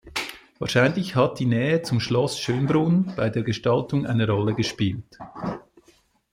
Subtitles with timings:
[0.57, 5.19] Wahrscheinlich hat die Nähe zu Schloss Schönbrunn bei der Gestaltung eine Rolle gespielt.